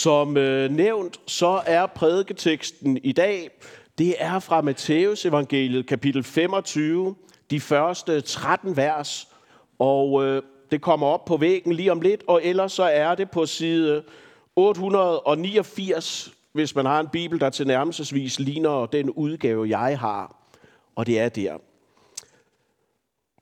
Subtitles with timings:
[0.00, 3.50] Som øh, nævnt, så er prædiketeksten i dag,
[3.98, 7.14] det er fra Matteus evangeliet kapitel 25,
[7.50, 9.28] de første 13 vers.
[9.78, 13.30] Og øh, det kommer op på væggen lige om lidt, og ellers så er det
[13.30, 14.02] på side
[14.56, 20.36] 889, hvis man har en bibel, der til nærmelsesvis ligner den udgave, jeg har.
[20.96, 21.58] Og det er der.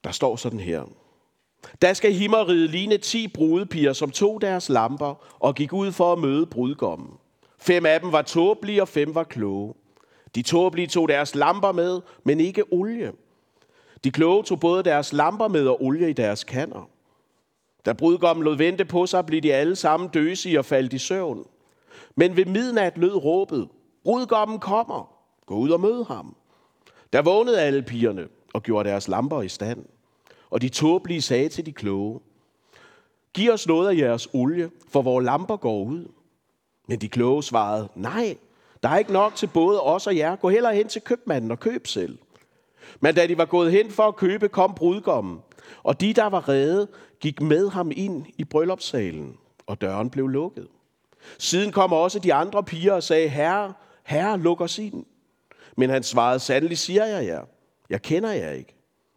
[0.03, 0.83] Der står sådan her.
[1.81, 6.19] Der skal himmeriget ligne ti brudepiger, som tog deres lamper og gik ud for at
[6.19, 7.09] møde brudgommen.
[7.57, 9.73] Fem af dem var tåbelige, og fem var kloge.
[10.35, 13.11] De tåbelige tog deres lamper med, men ikke olie.
[14.03, 16.89] De kloge tog både deres lamper med og olie i deres kander.
[17.85, 21.45] Da brudgommen lod vente på sig, blev de alle sammen døsige og faldt i søvn.
[22.15, 23.67] Men ved midnat lød råbet,
[24.03, 25.11] brudgommen kommer,
[25.45, 26.35] gå ud og mød ham.
[27.13, 29.85] Der vågnede alle pigerne og gjorde deres lamper i stand.
[30.49, 32.19] Og de tåbelige sagde til de kloge,
[33.33, 36.05] Giv os noget af jeres olie, for vores lamper går ud.
[36.87, 38.37] Men de kloge svarede, nej,
[38.83, 40.35] der er ikke nok til både os og jer.
[40.35, 42.17] Gå heller hen til købmanden og køb selv.
[42.99, 45.39] Men da de var gået hen for at købe, kom brudgommen.
[45.83, 46.87] Og de, der var redde,
[47.19, 50.67] gik med ham ind i bryllupssalen, og døren blev lukket.
[51.37, 55.05] Siden kom også de andre piger og sagde, Herre, Herre, luk os ind.
[55.77, 57.45] Men han svarede, sandelig siger jeg jer,
[57.89, 58.75] jeg kender jer ikke.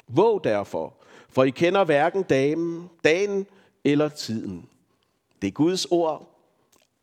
[0.08, 0.94] Våg derfor,
[1.32, 3.46] for I kender hverken dagen, dagen
[3.84, 4.68] eller tiden.
[5.42, 6.28] Det er Guds ord.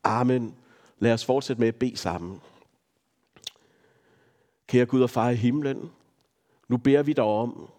[0.03, 0.55] Amen.
[0.99, 2.41] Lad os fortsætte med at bede sammen.
[4.67, 5.91] Kære Gud og far i himlen,
[6.67, 7.69] nu beder vi dig om,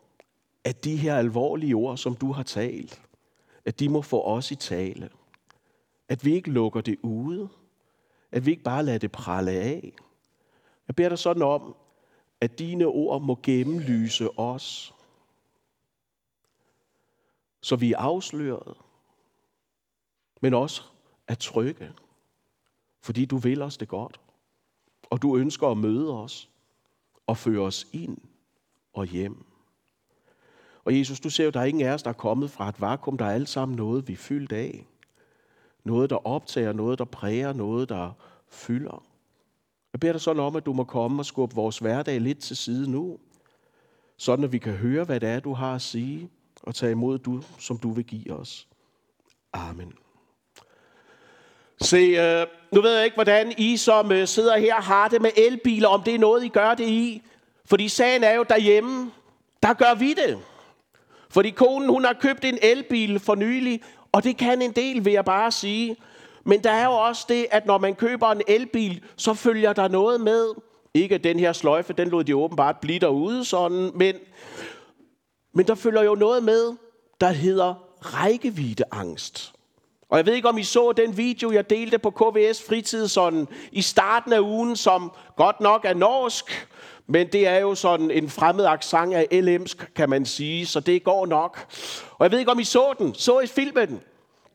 [0.64, 3.02] at de her alvorlige ord, som du har talt,
[3.64, 5.08] at de må få os i tale.
[6.08, 7.48] At vi ikke lukker det ude.
[8.32, 9.92] At vi ikke bare lader det prale af.
[10.88, 11.74] Jeg beder dig sådan om,
[12.40, 14.94] at dine ord må gennemlyse os,
[17.60, 18.76] så vi er afsløret,
[20.40, 20.82] men også
[21.28, 21.92] er trygge,
[23.02, 24.20] fordi du vil os det godt,
[25.10, 26.50] og du ønsker at møde os
[27.26, 28.18] og føre os ind
[28.92, 29.44] og hjem.
[30.84, 32.80] Og Jesus, du ser jo, der er ingen af os, der er kommet fra et
[32.80, 33.18] vakuum.
[33.18, 34.86] Der er alt sammen noget, vi er fyldt af.
[35.84, 38.12] Noget, der optager, noget, der præger, noget, der
[38.48, 39.04] fylder.
[39.92, 42.56] Jeg beder dig sådan om, at du må komme og skubbe vores hverdag lidt til
[42.56, 43.18] side nu,
[44.16, 46.30] sådan at vi kan høre, hvad det er, du har at sige,
[46.62, 48.68] og tage imod, du, som du vil give os.
[49.52, 49.92] Amen.
[51.82, 55.30] Se, øh, nu ved jeg ikke, hvordan I som øh, sidder her har det med
[55.36, 57.22] elbiler, om det er noget, I gør det i.
[57.64, 59.10] Fordi sagen er jo derhjemme,
[59.62, 60.38] der gør vi det.
[61.30, 63.82] Fordi konen, hun har købt en elbil for nylig,
[64.12, 65.96] og det kan en del, vil jeg bare sige.
[66.44, 69.88] Men der er jo også det, at når man køber en elbil, så følger der
[69.88, 70.54] noget med.
[70.94, 74.14] Ikke den her sløjfe, den lod de åbenbart blive derude sådan, men,
[75.54, 76.72] men der følger jo noget med,
[77.20, 79.52] der hedder rækkeviddeangst.
[80.08, 83.48] Og jeg ved ikke, om I så den video, jeg delte på KVS Fritid sådan
[83.72, 86.68] i starten af ugen, som godt nok er norsk,
[87.06, 91.04] men det er jo sådan en fremmed accent af LM's, kan man sige, så det
[91.04, 91.66] går nok.
[92.10, 93.14] Og jeg ved ikke, om I så den.
[93.14, 94.00] Så I filmen?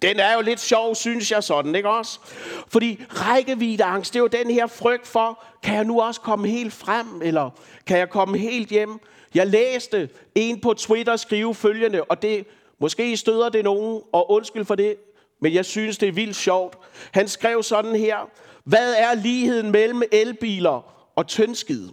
[0.01, 2.19] Den er jo lidt sjov, synes jeg sådan, ikke også?
[2.67, 6.73] Fordi rækkeviddeangst, det er jo den her frygt for, kan jeg nu også komme helt
[6.73, 7.49] frem, eller
[7.85, 8.99] kan jeg komme helt hjem?
[9.33, 12.45] Jeg læste en på Twitter skrive følgende, og det,
[12.79, 14.95] måske støder det nogen, og undskyld for det,
[15.41, 16.77] men jeg synes, det er vildt sjovt.
[17.11, 18.17] Han skrev sådan her,
[18.63, 21.89] hvad er ligheden mellem elbiler og tyndskid?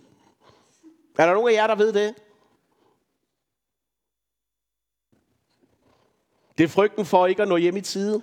[1.19, 2.15] Er der nogen af jer, der ved det?
[6.63, 8.23] Det er frygten for ikke at nå hjem i tide.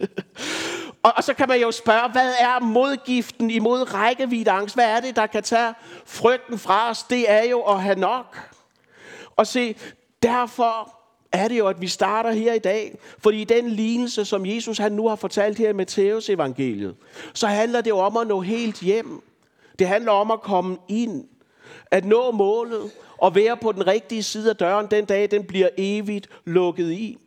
[1.02, 4.74] og, og så kan man jo spørge, hvad er modgiften imod rækkeviddeangst?
[4.74, 5.74] Hvad er det, der kan tage
[6.06, 7.02] frygten fra os?
[7.02, 8.50] Det er jo at have nok.
[9.36, 9.76] Og se,
[10.22, 10.94] derfor
[11.32, 12.98] er det jo, at vi starter her i dag.
[13.18, 16.96] Fordi den lignelse, som Jesus han nu har fortalt her i Matteus evangeliet,
[17.34, 19.22] så handler det jo om at nå helt hjem.
[19.78, 21.24] Det handler om at komme ind.
[21.90, 22.90] At nå målet
[23.22, 27.18] og være på den rigtige side af døren den dag, den bliver evigt lukket i.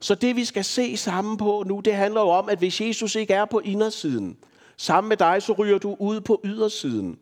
[0.00, 3.14] Så det vi skal se sammen på nu, det handler jo om, at hvis Jesus
[3.14, 4.36] ikke er på indersiden,
[4.76, 7.18] sammen med dig, så ryger du ud på ydersiden.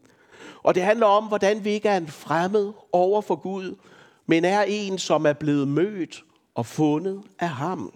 [0.62, 3.74] Og det handler om, hvordan vi ikke er en fremmed over for Gud,
[4.26, 7.92] men er en, som er blevet mødt og fundet af ham.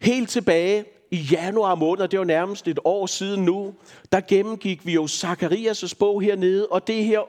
[0.00, 3.74] Helt tilbage i januar måned, det var nærmest et år siden nu,
[4.12, 7.20] der gennemgik vi jo Zakarias' bog hernede, og det her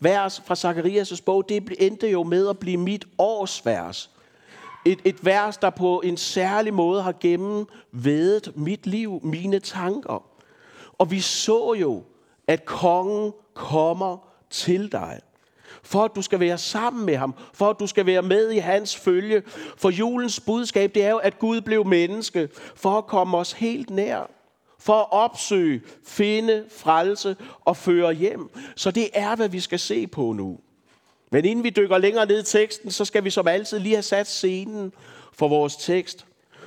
[0.00, 4.10] vers fra Zacharias' bog, det endte jo med at blive mit årsvers.
[4.84, 10.24] Et, et vers, der på en særlig måde har gennemvedet mit liv, mine tanker.
[10.98, 12.02] Og vi så jo,
[12.46, 15.20] at kongen kommer til dig.
[15.82, 17.34] For at du skal være sammen med ham.
[17.52, 19.42] For at du skal være med i hans følge.
[19.76, 22.48] For julens budskab, det er jo, at Gud blev menneske.
[22.76, 24.30] For at komme os helt nær.
[24.78, 28.50] For at opsøge, finde, frelse og føre hjem.
[28.76, 30.58] Så det er, hvad vi skal se på nu.
[31.30, 34.02] Men inden vi dykker længere ned i teksten, så skal vi som altid lige have
[34.02, 34.92] sat scenen
[35.32, 36.26] for vores tekst.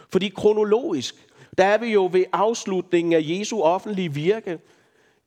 [0.10, 1.16] Fordi kronologisk,
[1.58, 4.60] der er vi jo ved afslutningen af Jesu offentlige virke.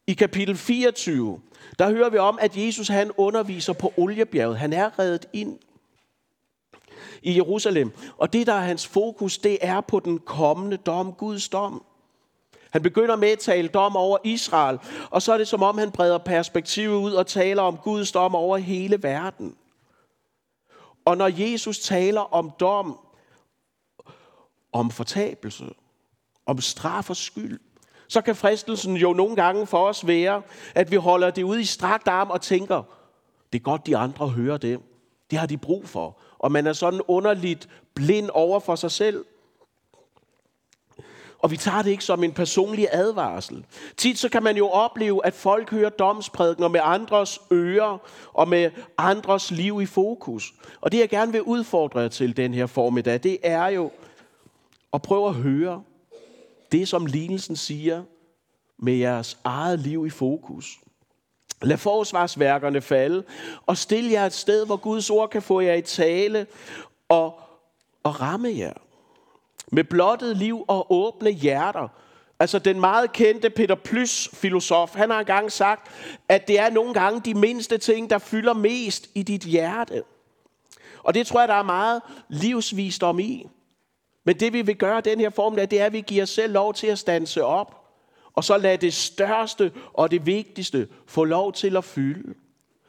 [0.07, 1.41] I kapitel 24,
[1.79, 4.59] der hører vi om, at Jesus han underviser på oliebjerget.
[4.59, 5.59] Han er reddet ind
[7.23, 7.91] i Jerusalem.
[8.17, 11.85] Og det, der er hans fokus, det er på den kommende dom, Guds dom.
[12.75, 14.79] Han begynder med at tale dom over Israel,
[15.11, 18.35] og så er det som om, han breder perspektivet ud og taler om Guds dom
[18.35, 19.57] over hele verden.
[21.05, 22.99] Og når Jesus taler om dom,
[24.73, 25.65] om fortabelse,
[26.47, 27.61] om straf og skyld,
[28.09, 30.43] så kan fristelsen jo nogle gange for os være,
[30.75, 32.83] at vi holder det ud i strakt arm og tænker,
[33.53, 34.81] det er godt, de andre hører det.
[35.31, 36.21] Det har de brug for.
[36.39, 39.25] Og man er sådan underligt blind over for sig selv.
[41.45, 43.65] Og vi tager det ikke som en personlig advarsel.
[43.97, 47.99] Tit så kan man jo opleve, at folk hører domsprædikener med andres ører
[48.33, 50.55] og med andres liv i fokus.
[50.81, 53.91] Og det jeg gerne vil udfordre jer til den her formiddag, det er jo
[54.93, 55.83] at prøve at høre
[56.73, 58.03] det, som lignelsen siger,
[58.79, 60.79] med jeres eget liv i fokus.
[61.63, 63.25] Lad forsvarsværkerne falde,
[63.67, 66.47] og stil jer et sted, hvor Guds ord kan få jer i tale
[67.09, 67.41] og,
[68.03, 68.84] og ramme jer.
[69.75, 71.89] Med blottet liv og åbne hjerter.
[72.39, 75.91] Altså den meget kendte Peter Plys filosof, han har engang sagt,
[76.29, 80.03] at det er nogle gange de mindste ting, der fylder mest i dit hjerte.
[81.03, 83.47] Og det tror jeg, der er meget livsvisdom i.
[84.25, 86.53] Men det vi vil gøre den her form, det er, at vi giver os selv
[86.53, 87.81] lov til at stanse op.
[88.35, 92.35] Og så lade det største og det vigtigste få lov til at fylde.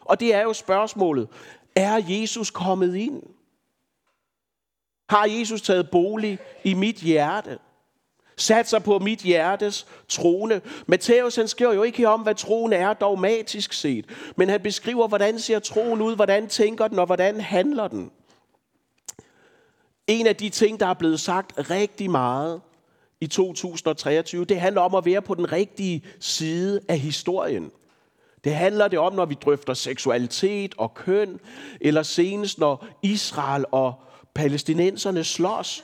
[0.02, 1.28] Og det er jo spørgsmålet,
[1.76, 3.24] er Jesus kommet ind?
[5.10, 7.58] Har Jesus taget bolig i mit hjerte?
[8.38, 10.62] Sat sig på mit hjertes trone.
[10.88, 14.06] Matthæus han skriver jo ikke om, hvad troen er dogmatisk set.
[14.36, 18.12] Men han beskriver, hvordan ser troen ud, hvordan tænker den, og hvordan handler den.
[20.08, 22.62] En af de ting, der er blevet sagt rigtig meget
[23.22, 27.72] i 2023, det handler om at være på den rigtige side af historien.
[28.44, 31.40] Det handler det om, når vi drøfter seksualitet og køn,
[31.82, 33.94] eller senest når Israel og
[34.36, 35.84] palæstinenserne slås.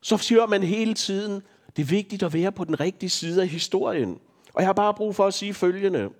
[0.00, 1.42] Så siger man hele tiden,
[1.76, 4.18] det er vigtigt at være på den rigtige side af historien.
[4.54, 6.10] Og jeg har bare brug for at sige følgende.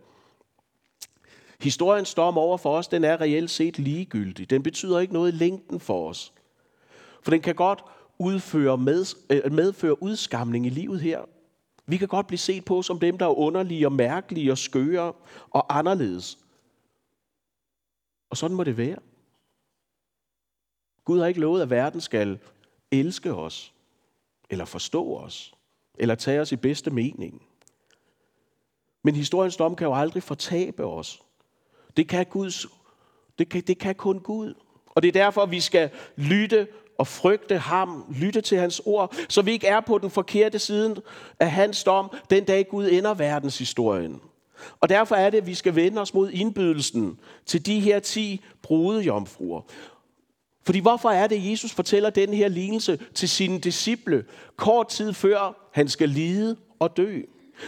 [1.60, 4.50] Historiens dom over for os, den er reelt set ligegyldig.
[4.50, 6.32] Den betyder ikke noget i længden for os.
[7.22, 7.84] For den kan godt
[8.18, 11.20] udføre med, øh, medføre udskamning i livet her.
[11.86, 15.12] Vi kan godt blive set på som dem, der er underlige og mærkelige og skøre
[15.50, 16.38] og anderledes.
[18.30, 18.96] Og sådan må det være.
[21.08, 22.38] Gud har ikke lovet, at verden skal
[22.90, 23.72] elske os,
[24.50, 25.54] eller forstå os,
[25.98, 27.42] eller tage os i bedste mening.
[29.04, 31.22] Men historiens dom kan jo aldrig fortabe os.
[31.96, 32.66] Det kan, Guds,
[33.38, 34.54] det kan, det kan kun Gud.
[34.86, 36.68] Og det er derfor, vi skal lytte
[36.98, 41.02] og frygte ham, lytte til hans ord, så vi ikke er på den forkerte side
[41.40, 44.20] af hans dom, den dag Gud ender verdenshistorien.
[44.80, 48.44] Og derfor er det, at vi skal vende os mod indbydelsen til de her ti
[48.62, 49.62] brudejomfruer.
[50.68, 54.24] Fordi hvorfor er det, at Jesus fortæller den her lignelse til sine disciple,
[54.56, 57.20] kort tid før han skal lide og dø?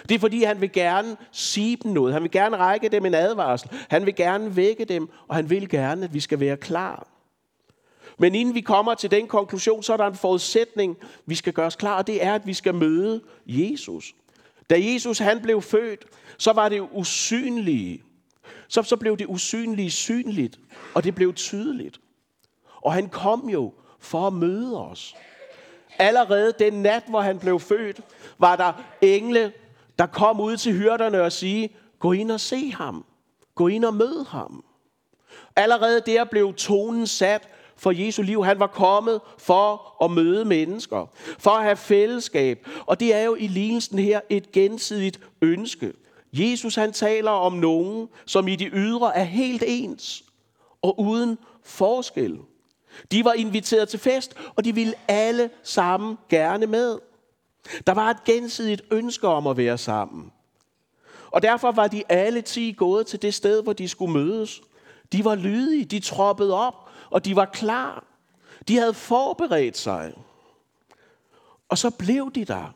[0.08, 2.12] Det er fordi, han vil gerne sige dem noget.
[2.12, 3.70] Han vil gerne række dem en advarsel.
[3.88, 7.06] Han vil gerne vække dem, og han vil gerne, at vi skal være klar.
[8.18, 11.66] Men inden vi kommer til den konklusion, så er der en forudsætning, vi skal gøre
[11.66, 14.14] os klar, og det er, at vi skal møde Jesus.
[14.70, 16.04] Da Jesus han blev født,
[16.38, 18.02] så var det usynlige.
[18.68, 20.58] Så, så blev det usynlige synligt,
[20.94, 22.00] og det blev tydeligt.
[22.82, 25.16] Og han kom jo for at møde os.
[25.98, 28.00] Allerede den nat, hvor han blev født,
[28.38, 29.52] var der engle,
[29.98, 33.04] der kom ud til hyrderne og sige, gå ind og se ham.
[33.54, 34.64] Gå ind og mød ham.
[35.56, 38.44] Allerede der blev tonen sat for Jesu liv.
[38.44, 41.06] Han var kommet for at møde mennesker,
[41.38, 42.68] for at have fællesskab.
[42.86, 45.92] Og det er jo i lignelsen her et gensidigt ønske.
[46.32, 50.24] Jesus han taler om nogen, som i de ydre er helt ens
[50.82, 52.38] og uden forskel.
[53.12, 56.98] De var inviteret til fest, og de ville alle sammen gerne med.
[57.86, 60.32] Der var et gensidigt ønske om at være sammen.
[61.30, 64.60] Og derfor var de alle ti gået til det sted, hvor de skulle mødes.
[65.12, 68.04] De var lydige, de troppede op, og de var klar.
[68.68, 70.14] De havde forberedt sig.
[71.68, 72.74] Og så blev de der.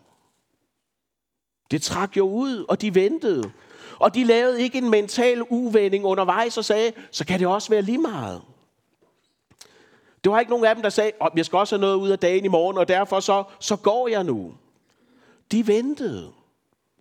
[1.70, 3.52] Det trak jo ud, og de ventede.
[3.98, 7.82] Og de lavede ikke en mental uvending undervejs og sagde, så kan det også være
[7.82, 8.42] lige meget.
[10.24, 12.10] Det var ikke nogen af dem, der sagde, oh, jeg skal også have noget ud
[12.10, 14.54] af dagen i morgen, og derfor så, så går jeg nu.
[15.52, 16.32] De ventede,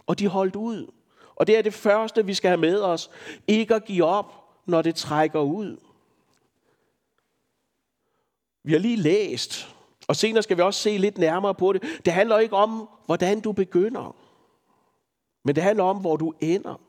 [0.08, 0.92] og de holdt ud.
[1.36, 3.10] Og det er det første, vi skal have med os.
[3.48, 4.34] Ikke at give op,
[4.66, 5.78] når det trækker ud.
[8.64, 9.76] Vi har lige læst,
[10.08, 11.84] og senere skal vi også se lidt nærmere på det.
[12.06, 14.16] Det handler ikke om, hvordan du begynder,
[15.44, 16.82] men det handler om, hvor du ender.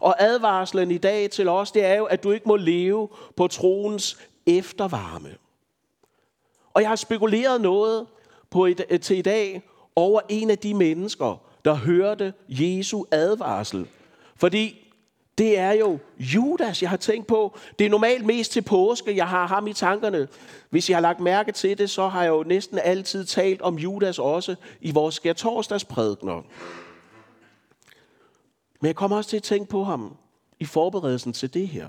[0.00, 3.48] Og advarslen i dag til os, det er jo, at du ikke må leve på
[3.48, 5.34] troens eftervarme.
[6.74, 8.06] Og jeg har spekuleret noget
[8.50, 9.62] på et, til i dag
[9.96, 13.86] over en af de mennesker, der hørte Jesu advarsel.
[14.36, 14.84] Fordi
[15.38, 17.58] det er jo Judas, jeg har tænkt på.
[17.78, 20.28] Det er normalt mest til påske, jeg har ham i tankerne.
[20.70, 23.78] Hvis jeg har lagt mærke til det, så har jeg jo næsten altid talt om
[23.78, 26.42] Judas også i vores skærtorsdagsprædikner.
[28.80, 30.16] Men jeg kommer også til at tænke på ham
[30.60, 31.88] i forberedelsen til det her.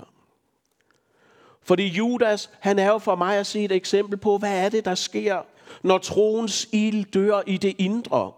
[1.66, 4.84] Fordi Judas, han er jo for mig at se et eksempel på, hvad er det,
[4.84, 5.38] der sker,
[5.82, 8.32] når troens ild dør i det indre.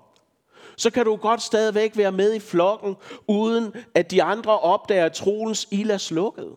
[0.77, 5.13] Så kan du godt stadigvæk være med i flokken, uden at de andre opdager, at
[5.13, 6.49] troens ild er slukket.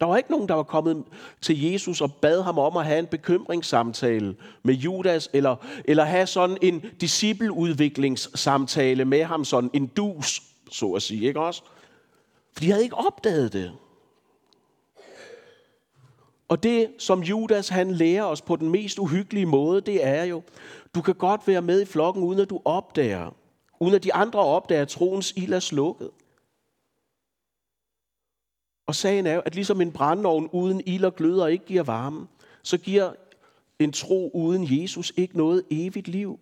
[0.00, 1.04] Der var ikke nogen, der var kommet
[1.40, 6.26] til Jesus og bad ham om at have en bekymringssamtale med Judas, eller, eller have
[6.26, 11.62] sådan en discipleudviklingssamtale med ham, sådan en dus, så at sige, ikke også?
[12.52, 13.72] For de havde ikke opdaget det.
[16.48, 20.42] Og det, som Judas han lærer os på den mest uhyggelige måde, det er jo,
[20.94, 23.30] du kan godt være med i flokken, uden at du opdager,
[23.80, 26.10] uden at de andre opdager, at troens ild er slukket.
[28.86, 32.26] Og sagen er jo, at ligesom en brændeovn uden ild og gløder ikke giver varme,
[32.62, 33.12] så giver
[33.78, 36.40] en tro uden Jesus ikke noget evigt liv.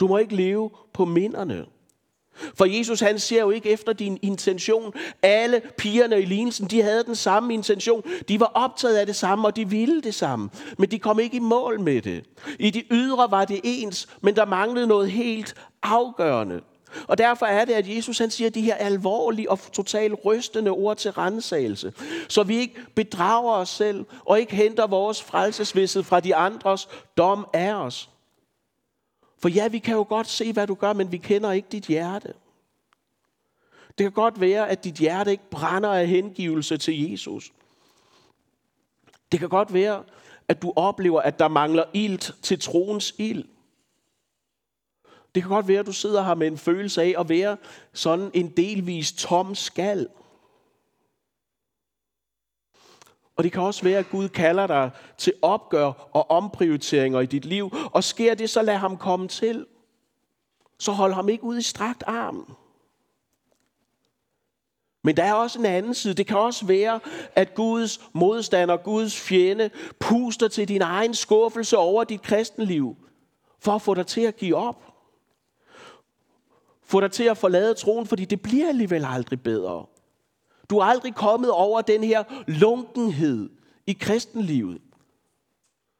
[0.00, 1.66] Du må ikke leve på minderne.
[2.54, 4.92] For Jesus han ser jo ikke efter din intention.
[5.22, 8.02] Alle pigerne i lignelsen, de havde den samme intention.
[8.28, 10.50] De var optaget af det samme, og de ville det samme.
[10.78, 12.24] Men de kom ikke i mål med det.
[12.58, 16.60] I de ydre var det ens, men der manglede noget helt afgørende.
[17.06, 20.96] Og derfor er det, at Jesus han siger de her alvorlige og totalt rystende ord
[20.96, 21.92] til rensagelse.
[22.28, 27.46] Så vi ikke bedrager os selv, og ikke henter vores frelsesvidshed fra de andres dom
[27.52, 28.10] af os.
[29.44, 31.86] For ja, vi kan jo godt se, hvad du gør, men vi kender ikke dit
[31.86, 32.34] hjerte.
[33.88, 37.52] Det kan godt være, at dit hjerte ikke brænder af hengivelse til Jesus.
[39.32, 40.04] Det kan godt være,
[40.48, 43.44] at du oplever, at der mangler ilt til troens ild.
[45.34, 47.56] Det kan godt være, at du sidder her med en følelse af at være
[47.92, 50.08] sådan en delvis tom skal.
[53.36, 57.44] Og det kan også være, at Gud kalder dig til opgør og omprioriteringer i dit
[57.44, 57.76] liv.
[57.92, 59.66] Og sker det, så lad ham komme til.
[60.78, 62.56] Så hold ham ikke ud i strakt arm.
[65.02, 66.14] Men der er også en anden side.
[66.14, 67.00] Det kan også være,
[67.34, 72.96] at Guds modstander, Guds fjende, puster til din egen skuffelse over dit kristenliv,
[73.58, 74.94] for at få dig til at give op.
[76.82, 79.86] Få dig til at forlade troen, fordi det bliver alligevel aldrig bedre.
[80.74, 83.50] Du er aldrig kommet over den her lunkenhed
[83.86, 84.80] i kristenlivet.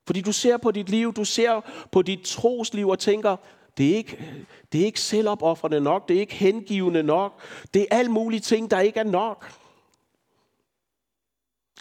[0.06, 1.60] Fordi du ser på dit liv, du ser
[1.92, 3.36] på dit trosliv og tænker,
[3.76, 7.42] det er ikke, det er ikke selvopoffrende nok, det er ikke hengivende nok,
[7.74, 9.52] det er alle mulige ting, der ikke er nok.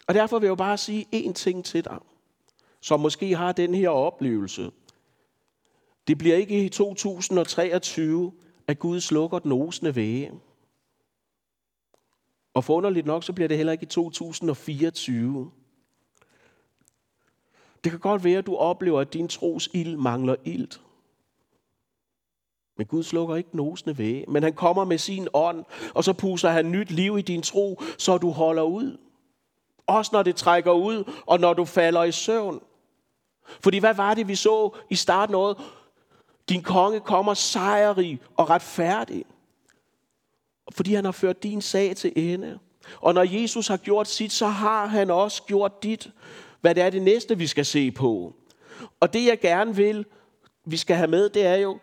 [0.07, 1.97] Og derfor vil jeg jo bare sige én ting til dig,
[2.81, 4.71] som måske har den her oplevelse.
[6.07, 8.31] Det bliver ikke i 2023,
[8.67, 10.31] at Gud slukker den osende væge.
[12.53, 15.51] Og forunderligt nok, så bliver det heller ikke i 2024.
[17.83, 20.81] Det kan godt være, at du oplever, at din tros ild mangler ilt.
[22.77, 24.29] Men Gud slukker ikke nosene væg.
[24.29, 27.81] Men han kommer med sin ånd, og så puser han nyt liv i din tro,
[27.97, 28.97] så du holder ud.
[29.87, 32.61] Også når det trækker ud, og når du falder i søvn.
[33.63, 35.55] Fordi hvad var det, vi så i starten af
[36.49, 39.25] Din konge kommer sejrig og retfærdig
[40.71, 42.59] fordi han har ført din sag til ende.
[43.01, 46.09] Og når Jesus har gjort sit, så har han også gjort dit.
[46.61, 48.33] Hvad det er det næste, vi skal se på.
[48.99, 50.05] Og det jeg gerne vil,
[50.65, 51.79] vi skal have med, det er jo,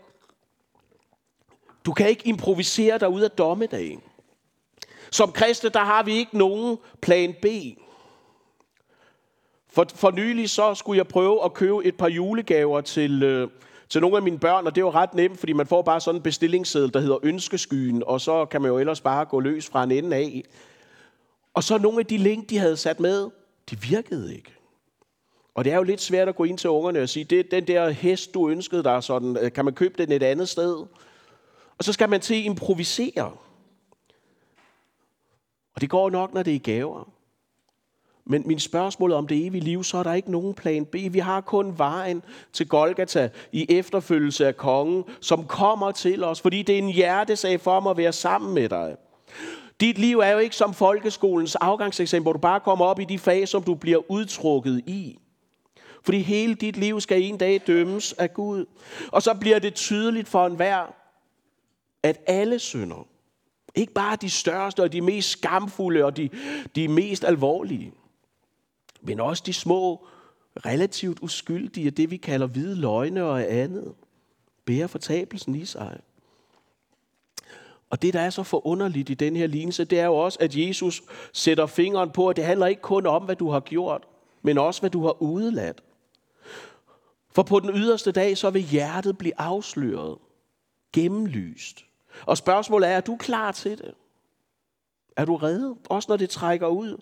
[1.85, 4.03] du kan ikke improvisere dig ud af dommedagen.
[5.11, 7.47] Som kristne, der har vi ikke nogen plan B.
[9.69, 13.49] For, for nylig så skulle jeg prøve at købe et par julegaver til, øh,
[13.91, 16.01] til nogle af mine børn, og det er jo ret nemt, fordi man får bare
[16.01, 19.67] sådan en bestillingsseddel, der hedder ønskeskyen, og så kan man jo ellers bare gå løs
[19.67, 20.45] fra en ende af.
[21.55, 23.31] Og så nogle af de link, de havde sat med,
[23.71, 24.55] de virkede ikke.
[25.55, 27.67] Og det er jo lidt svært at gå ind til ungerne og sige, det den
[27.67, 30.77] der hest, du ønskede dig, sådan, øh, kan man købe den et andet sted?
[31.79, 33.33] Og så skal man til at improvisere.
[35.75, 37.13] Og det går nok, når det er gaver.
[38.31, 40.95] Men min spørgsmål om det evige liv, så er der ikke nogen plan B.
[41.11, 42.23] Vi har kun vejen
[42.53, 47.61] til Golgata i efterfølgelse af kongen, som kommer til os, fordi det er en hjertesag
[47.61, 48.97] for mig at være sammen med dig.
[49.81, 53.19] Dit liv er jo ikke som folkeskolens afgangseksamen, hvor du bare kommer op i de
[53.19, 55.19] fag, som du bliver udtrukket i.
[56.03, 58.67] Fordi hele dit liv skal en dag dømmes af Gud.
[59.09, 60.95] Og så bliver det tydeligt for enhver,
[62.03, 63.07] at alle synder,
[63.75, 66.29] ikke bare de største og de mest skamfulde og de,
[66.75, 67.93] de mest alvorlige,
[69.03, 70.07] men også de små,
[70.57, 73.95] relativt uskyldige, det vi kalder hvide løgne og andet,
[74.65, 76.01] bærer fortabelsen i sig.
[77.91, 80.57] Og det, der er så forunderligt i den her lignelse, det er jo også, at
[80.57, 81.03] Jesus
[81.33, 84.03] sætter fingeren på, at det handler ikke kun om, hvad du har gjort,
[84.43, 85.83] men også, hvad du har udeladt.
[87.33, 90.19] For på den yderste dag, så vil hjertet blive afsløret,
[90.93, 91.85] gennemlyst.
[92.27, 93.95] Og spørgsmålet er, er du klar til det?
[95.17, 95.77] Er du reddet?
[95.89, 97.01] Også når det trækker ud.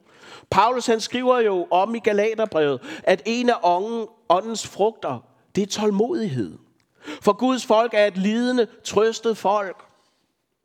[0.50, 3.88] Paulus han skriver jo om i Galaterbrevet, at en af
[4.28, 5.18] åndens frugter,
[5.54, 6.58] det er tålmodighed.
[7.22, 9.84] For Guds folk er et lidende, trøstet folk,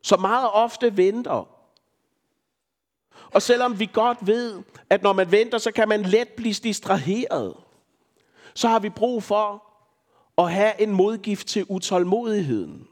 [0.02, 1.48] som meget ofte venter.
[3.30, 7.54] Og selvom vi godt ved, at når man venter, så kan man let blive distraheret,
[8.54, 9.64] så har vi brug for
[10.38, 12.88] at have en modgift til utålmodigheden.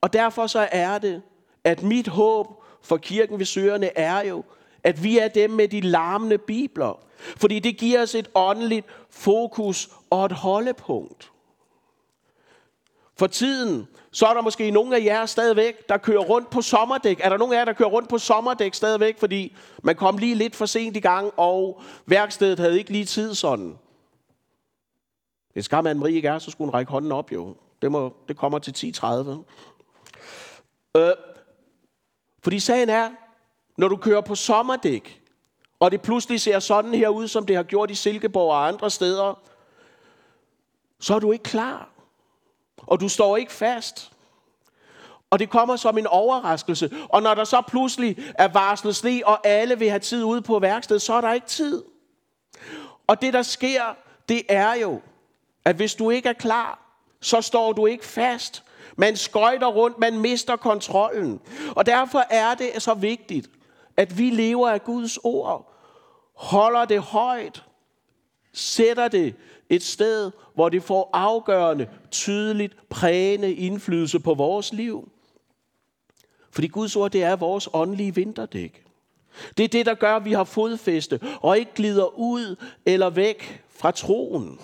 [0.00, 1.22] Og derfor så er det,
[1.64, 4.44] at mit håb for kirken ved søerne er jo,
[4.84, 7.00] at vi er dem med de larmende bibler.
[7.18, 11.32] Fordi det giver os et åndeligt fokus og et holdepunkt.
[13.16, 17.20] For tiden, så er der måske nogle af jer stadigvæk, der kører rundt på sommerdæk.
[17.22, 20.34] Er der nogen af jer, der kører rundt på sommerdæk stadigvæk, fordi man kom lige
[20.34, 23.78] lidt for sent i gang, og værkstedet havde ikke lige tid sådan?
[25.52, 27.56] Hvis skam, man Marie ikke er, så skulle hun række hånden op jo.
[27.82, 29.06] Det, må, det kommer til 10.30.
[30.96, 31.10] Øh,
[32.42, 33.10] fordi sagen er,
[33.76, 35.22] når du kører på sommerdæk,
[35.80, 38.90] og det pludselig ser sådan her ud, som det har gjort i Silkeborg og andre
[38.90, 39.40] steder,
[41.00, 41.88] så er du ikke klar.
[42.76, 44.12] Og du står ikke fast.
[45.30, 46.90] Og det kommer som en overraskelse.
[47.08, 50.58] Og når der så pludselig er varslet sne, og alle vil have tid ude på
[50.58, 51.84] værkstedet, så er der ikke tid.
[53.06, 53.82] Og det der sker,
[54.28, 55.00] det er jo,
[55.64, 56.78] at hvis du ikke er klar,
[57.20, 58.64] så står du ikke fast.
[58.96, 61.40] Man skøjter rundt, man mister kontrollen.
[61.76, 63.50] Og derfor er det så vigtigt,
[63.96, 65.74] at vi lever af Guds ord,
[66.34, 67.64] holder det højt,
[68.52, 69.34] sætter det
[69.68, 75.08] et sted, hvor det får afgørende, tydeligt, prægende indflydelse på vores liv.
[76.50, 78.84] Fordi Guds ord, det er vores åndelige vinterdæk.
[79.56, 83.62] Det er det, der gør, at vi har fodfæste og ikke glider ud eller væk
[83.68, 84.60] fra troen.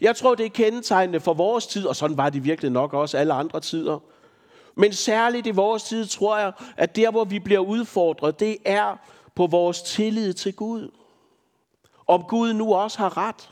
[0.00, 3.18] Jeg tror, det er kendetegnende for vores tid, og sådan var det virkelig nok også
[3.18, 3.98] alle andre tider.
[4.74, 8.96] Men særligt i vores tid tror jeg, at der, hvor vi bliver udfordret, det er
[9.34, 10.90] på vores tillid til Gud.
[12.06, 13.50] Om Gud nu også har ret.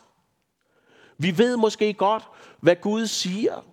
[1.18, 2.28] Vi ved måske godt,
[2.60, 3.64] hvad Gud siger.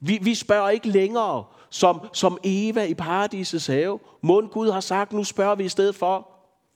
[0.00, 3.98] Vi, vi spørger ikke længere, som, som Eva i paradisets have.
[4.22, 6.28] Mund Gud har sagt, nu spørger vi i stedet for,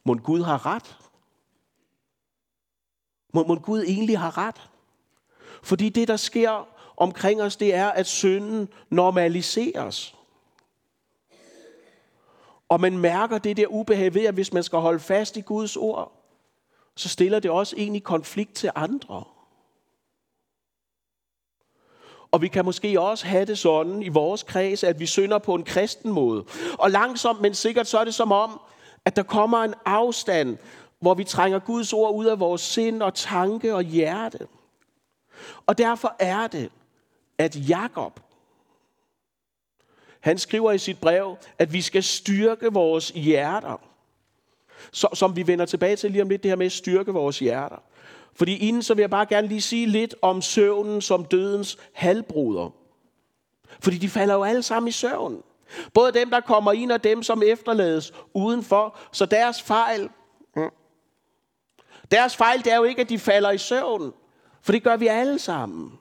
[0.04, 0.96] mund Gud har ret.
[3.36, 4.70] Må, må Gud egentlig har ret?
[5.62, 10.14] Fordi det, der sker omkring os, det er, at synden normaliseres.
[12.68, 15.76] Og man mærker det der ubehag ved, at hvis man skal holde fast i Guds
[15.76, 16.12] ord,
[16.94, 19.24] så stiller det også egentlig konflikt til andre.
[22.30, 25.54] Og vi kan måske også have det sådan i vores kreds, at vi synder på
[25.54, 26.44] en kristen måde.
[26.78, 28.60] Og langsomt, men sikkert, så er det som om,
[29.04, 30.58] at der kommer en afstand
[31.00, 34.46] hvor vi trænger Guds ord ud af vores sind og tanke og hjerte.
[35.66, 36.70] Og derfor er det,
[37.38, 38.20] at Jakob,
[40.20, 43.80] han skriver i sit brev, at vi skal styrke vores hjerter.
[44.92, 47.38] Så, som vi vender tilbage til lige om lidt, det her med at styrke vores
[47.38, 47.82] hjerter.
[48.34, 52.70] Fordi inden så vil jeg bare gerne lige sige lidt om søvnen som dødens halvbruder.
[53.80, 55.42] Fordi de falder jo alle sammen i søvn.
[55.94, 58.98] Både dem, der kommer ind, og dem, som efterlades udenfor.
[59.12, 60.10] Så deres fejl,
[62.10, 64.12] deres fejl det er jo ikke, at de falder i søvn,
[64.62, 65.98] for det gør vi alle sammen.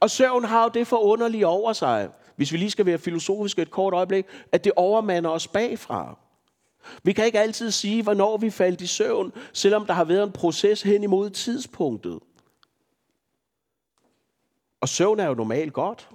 [0.00, 3.70] Og søvn har jo det forunderlige over sig, hvis vi lige skal være filosofiske et
[3.70, 6.18] kort øjeblik, at det overmander os bagfra.
[7.02, 10.32] Vi kan ikke altid sige, hvornår vi faldt i søvn, selvom der har været en
[10.32, 12.18] proces hen imod tidspunktet.
[14.80, 16.08] Og søvn er jo normalt godt.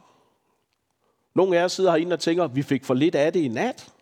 [1.35, 3.47] Nogle af jer sidder herinde og tænker, at vi fik for lidt af det i
[3.47, 3.93] nat.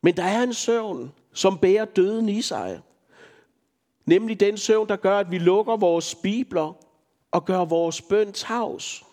[0.00, 2.80] Men der er en søvn, som bærer døden i sig.
[4.06, 6.72] Nemlig den søvn, der gør, at vi lukker vores bibler
[7.30, 9.04] og gør vores bøn tavs.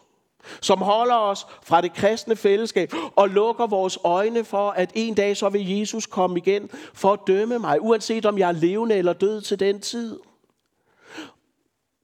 [0.61, 5.37] som holder os fra det kristne fællesskab og lukker vores øjne for, at en dag
[5.37, 9.13] så vil Jesus komme igen for at dømme mig, uanset om jeg er levende eller
[9.13, 10.19] død til den tid.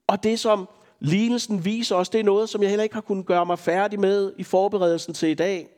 [0.06, 0.68] Og det, som
[1.00, 4.00] lignelsen viser os, det er noget, som jeg heller ikke har kunnet gøre mig færdig
[4.00, 5.68] med i forberedelsen til i dag.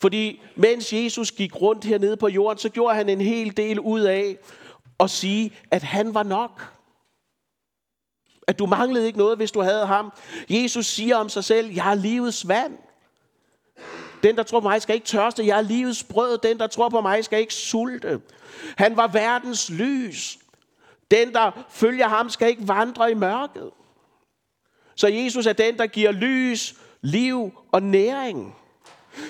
[0.00, 4.00] Fordi mens Jesus gik rundt hernede på jorden, så gjorde han en hel del ud
[4.00, 4.36] af
[4.98, 6.72] og sige, at han var nok.
[8.46, 10.12] At du manglede ikke noget, hvis du havde ham.
[10.50, 12.78] Jesus siger om sig selv, jeg er livets vand.
[14.22, 15.46] Den, der tror på mig, skal ikke tørste.
[15.46, 16.38] Jeg er livets brød.
[16.38, 18.20] Den, der tror på mig, skal ikke sulte.
[18.76, 20.38] Han var verdens lys.
[21.10, 23.70] Den, der følger ham, skal ikke vandre i mørket.
[24.94, 28.56] Så Jesus er den, der giver lys, liv og næring.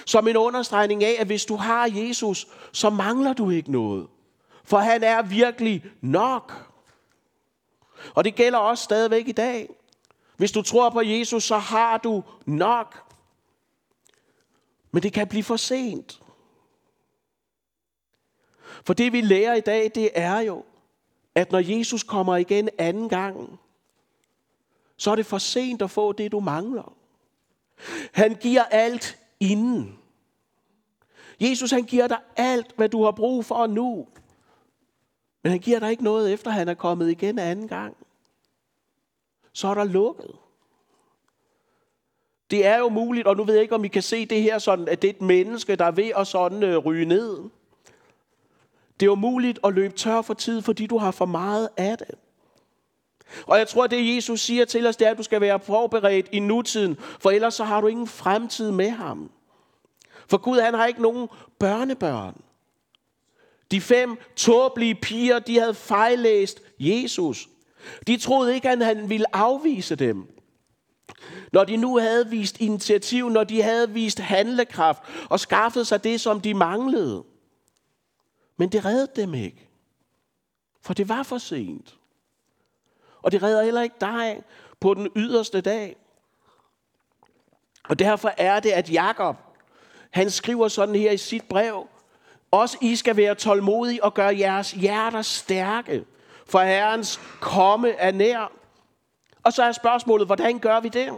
[0.06, 4.06] Som en understregning af, at hvis du har Jesus, så mangler du ikke noget.
[4.66, 6.72] For han er virkelig nok.
[8.14, 9.68] Og det gælder også stadigvæk i dag.
[10.36, 13.02] Hvis du tror på Jesus, så har du nok.
[14.90, 16.20] Men det kan blive for sent.
[18.84, 20.64] For det vi lærer i dag, det er jo,
[21.34, 23.60] at når Jesus kommer igen anden gang,
[24.96, 26.96] så er det for sent at få det, du mangler.
[28.12, 29.98] Han giver alt inden.
[31.40, 34.06] Jesus han giver dig alt, hvad du har brug for nu.
[35.46, 37.96] Men han giver dig ikke noget, efter han er kommet igen anden gang.
[39.52, 40.30] Så er der lukket.
[42.50, 44.58] Det er jo muligt, og nu ved jeg ikke, om I kan se det her
[44.58, 47.38] sådan, at det er et menneske, der er ved at sådan øh, ryge ned.
[49.00, 51.98] Det er jo muligt at løbe tør for tid, fordi du har for meget af
[51.98, 52.14] det.
[53.46, 55.60] Og jeg tror, at det Jesus siger til os, det er, at du skal være
[55.60, 59.30] forberedt i nutiden, for ellers så har du ingen fremtid med ham.
[60.28, 61.28] For Gud, han har ikke nogen
[61.58, 62.45] børnebørn.
[63.70, 67.48] De fem tåbelige piger, de havde fejlæst Jesus.
[68.06, 70.32] De troede ikke, at han ville afvise dem.
[71.52, 76.20] Når de nu havde vist initiativ, når de havde vist handlekraft og skaffet sig det,
[76.20, 77.24] som de manglede.
[78.56, 79.68] Men det reddede dem ikke.
[80.82, 81.96] For det var for sent.
[83.22, 84.42] Og det redder heller ikke dig
[84.80, 85.96] på den yderste dag.
[87.88, 89.36] Og derfor er det, at Jakob,
[90.10, 91.88] han skriver sådan her i sit brev,
[92.56, 96.04] også I skal være tålmodige og gøre jeres hjerter stærke,
[96.46, 98.52] for Herrens komme er nær.
[99.42, 101.12] Og så er spørgsmålet, hvordan gør vi det?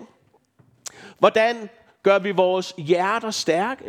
[1.19, 1.71] Hvordan
[2.03, 3.85] gør vi vores hjerter stærke?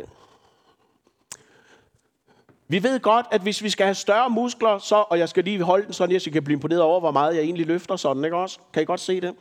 [2.68, 5.64] Vi ved godt, at hvis vi skal have større muskler, så, og jeg skal lige
[5.64, 8.24] holde den sådan, så jeg kan blive imponeret over, hvor meget jeg egentlig løfter sådan,
[8.24, 8.60] ikke også?
[8.74, 9.36] Kan I godt se det?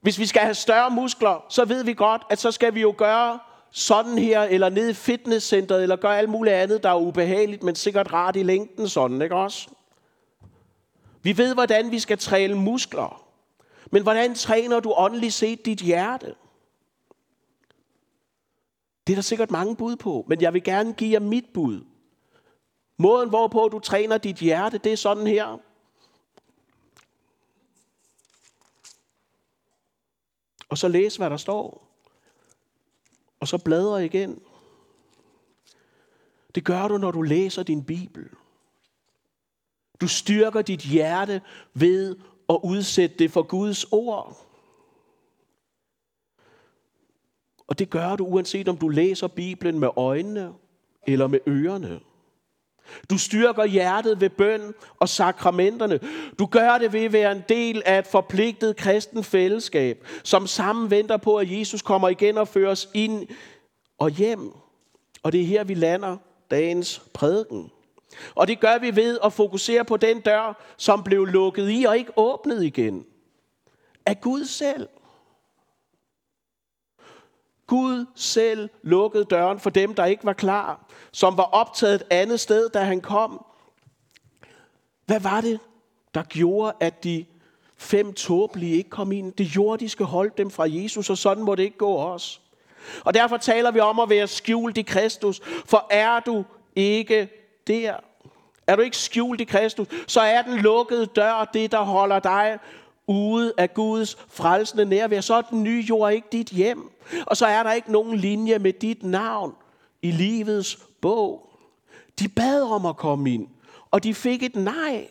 [0.00, 2.94] Hvis vi skal have større muskler, så ved vi godt, at så skal vi jo
[2.96, 3.38] gøre
[3.76, 7.74] sådan her, eller ned i fitnesscenteret, eller gør alt muligt andet, der er ubehageligt, men
[7.74, 9.68] sikkert rart i længden sådan, ikke også?
[11.22, 13.26] Vi ved, hvordan vi skal træne muskler.
[13.90, 16.34] Men hvordan træner du åndeligt set dit hjerte?
[19.06, 21.84] Det er der sikkert mange bud på, men jeg vil gerne give jer mit bud.
[22.96, 25.58] Måden, hvorpå du træner dit hjerte, det er sådan her.
[30.68, 31.93] Og så læs, hvad der står.
[33.44, 34.42] Og så bladre igen.
[36.54, 38.28] Det gør du, når du læser din Bibel.
[40.00, 41.42] Du styrker dit hjerte
[41.74, 42.16] ved
[42.48, 44.46] at udsætte det for Guds ord.
[47.66, 50.54] Og det gør du, uanset om du læser Bibelen med øjnene
[51.06, 52.00] eller med ørerne.
[53.10, 56.00] Du styrker hjertet ved bøn og sakramenterne.
[56.38, 60.90] Du gør det ved at være en del af et forpligtet kristen fællesskab, som sammen
[60.90, 63.28] venter på, at Jesus kommer igen og fører os ind
[63.98, 64.52] og hjem.
[65.22, 66.16] Og det er her, vi lander
[66.50, 67.70] dagens prædiken.
[68.34, 71.98] Og det gør vi ved at fokusere på den dør, som blev lukket i og
[71.98, 73.06] ikke åbnet igen.
[74.06, 74.88] Af Gud selv.
[77.66, 82.40] Gud selv lukkede døren for dem, der ikke var klar, som var optaget et andet
[82.40, 83.44] sted, da han kom.
[85.06, 85.60] Hvad var det,
[86.14, 87.24] der gjorde, at de
[87.76, 89.32] fem tåbelige ikke kom ind?
[89.32, 92.40] Det jordiske holdt dem fra Jesus, og sådan må det ikke gå os.
[93.04, 96.44] Og derfor taler vi om at være skjult i Kristus, for er du
[96.76, 97.28] ikke
[97.66, 97.96] der,
[98.66, 102.58] er du ikke skjult i Kristus, så er den lukkede dør det, der holder dig
[103.06, 105.20] ude af Guds frelsende nærvær.
[105.20, 106.90] Så er den nye jord ikke dit hjem.
[107.26, 109.54] Og så er der ikke nogen linje med dit navn
[110.02, 111.50] i livets bog.
[112.18, 113.46] De bad om at komme ind,
[113.90, 115.08] og de fik et nej.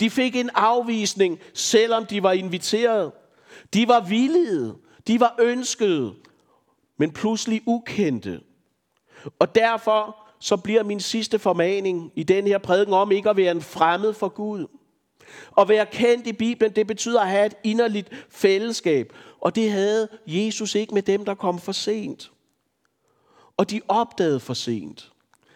[0.00, 3.12] De fik en afvisning, selvom de var inviteret.
[3.74, 4.72] De var villige,
[5.06, 6.14] de var ønskede,
[6.96, 8.40] men pludselig ukendte.
[9.38, 13.50] Og derfor så bliver min sidste formaning i den her prædiken om ikke at være
[13.50, 14.66] en fremmed for Gud.
[15.58, 19.12] At være kendt i Bibelen, det betyder at have et inderligt fællesskab.
[19.40, 22.30] Og det havde Jesus ikke med dem, der kom for sent.
[23.56, 25.12] Og de opdagede for sent,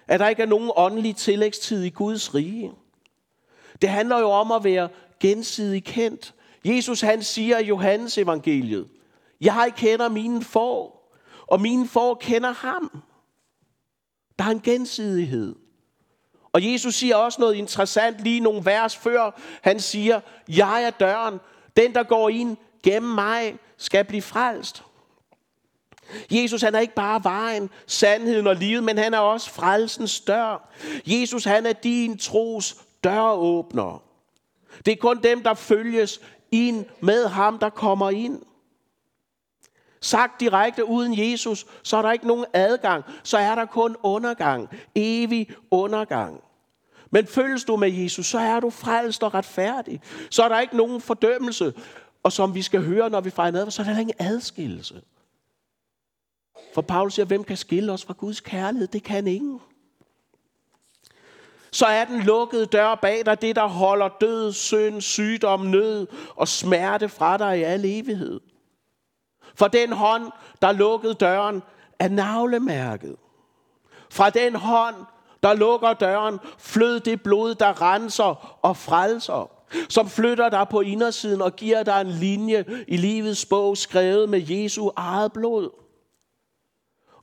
[0.08, 2.72] at der ikke er nogen åndelig tillægstid i Guds rige.
[3.82, 4.88] Det handler jo om at være
[5.20, 6.34] gensidigt kendt.
[6.64, 8.88] Jesus han siger i Johannes evangeliet,
[9.40, 11.12] jeg kender mine får,
[11.46, 13.02] og mine får kender ham.
[14.38, 15.54] Der er en gensidighed.
[16.52, 19.40] Og Jesus siger også noget interessant lige nogle vers før.
[19.62, 21.40] Han siger, jeg er døren.
[21.76, 24.82] Den, der går ind gennem mig, skal blive frelst.
[26.30, 30.68] Jesus han er ikke bare vejen, sandheden og livet, men han er også frelsens dør.
[31.06, 34.02] Jesus han er din tros døråbner.
[34.86, 38.42] Det er kun dem, der følges ind med ham, der kommer ind.
[40.04, 43.04] Sagt direkte uden Jesus, så er der ikke nogen adgang.
[43.22, 44.68] Så er der kun undergang.
[44.94, 46.40] Evig undergang.
[47.10, 50.00] Men følges du med Jesus, så er du frelst og retfærdig.
[50.30, 51.74] Så er der ikke nogen fordømmelse.
[52.22, 55.02] Og som vi skal høre, når vi fejrer nadver, så er der ingen adskillelse.
[56.74, 58.88] For Paulus siger, hvem kan skille os fra Guds kærlighed?
[58.88, 59.60] Det kan ingen.
[61.70, 66.48] Så er den lukkede dør bag dig det, der holder død, synd, sygdom, nød og
[66.48, 68.40] smerte fra dig i al evighed.
[69.54, 70.30] For den hånd,
[70.62, 71.62] der lukkede døren,
[71.98, 73.16] er navlemærket.
[74.10, 74.94] Fra den hånd,
[75.42, 79.50] der lukker døren, flød det blod, der renser og frelser,
[79.88, 84.42] som flytter dig på indersiden og giver dig en linje i livets bog, skrevet med
[84.48, 85.70] Jesu eget blod.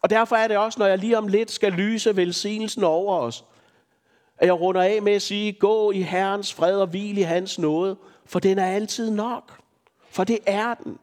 [0.01, 3.45] Og derfor er det også, når jeg lige om lidt skal lyse velsignelsen over os,
[4.37, 7.59] at jeg runder af med at sige, gå i Herrens fred og hvil i hans
[7.59, 9.59] nåde, for den er altid nok.
[10.09, 10.97] For det er den.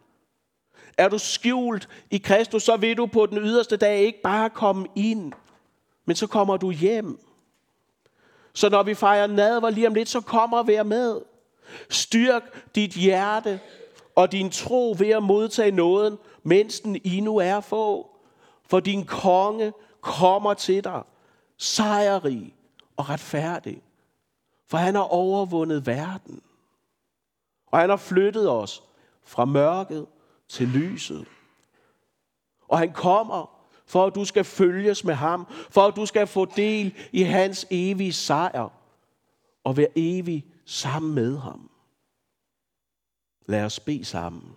[0.98, 4.86] Er du skjult i Kristus, så vil du på den yderste dag ikke bare komme
[4.94, 5.32] ind,
[6.04, 7.20] men så kommer du hjem.
[8.52, 11.20] Så når vi fejrer nadver lige om lidt, så kommer vær med.
[11.90, 13.60] Styrk dit hjerte
[14.14, 18.10] og din tro ved at modtage nåden, mens den endnu er få.
[18.66, 21.02] For din konge kommer til dig,
[21.56, 22.54] sejrig
[22.96, 23.82] og retfærdig.
[24.68, 26.42] For han har overvundet verden.
[27.66, 28.82] Og han har flyttet os
[29.24, 30.06] fra mørket
[30.48, 31.26] til lyset.
[32.68, 33.56] Og han kommer,
[33.86, 37.66] for at du skal følges med ham, for at du skal få del i hans
[37.70, 38.68] evige sejr,
[39.64, 41.70] og være evig sammen med ham.
[43.46, 44.56] Lad os bede sammen.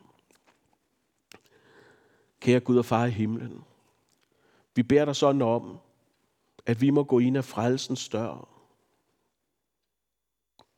[2.39, 3.63] Kære Gud og far i himlen,
[4.75, 5.79] vi beder dig sådan om,
[6.65, 8.47] at vi må gå ind af frelsens dør.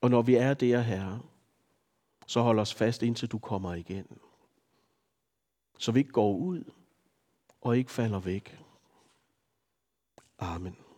[0.02, 1.20] Og når vi er der, Herre,
[2.28, 4.08] så hold os fast, indtil du kommer igen.
[5.82, 6.64] Så vi ikke går ud
[7.62, 8.60] og ikke falder væk.
[10.40, 10.82] Amen.